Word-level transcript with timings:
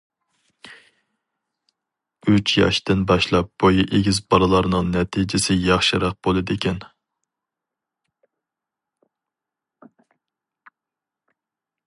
ئۈچ 2.31 2.53
ياشتىن 2.59 3.03
باشلاپ 3.11 3.51
بويى 3.63 3.85
ئېگىز 3.97 4.21
بالىلارنىڭ 4.35 4.89
نەتىجىسى 4.95 5.59
ياخشىراق 5.65 6.17
بولىدىكەن. 6.27 6.79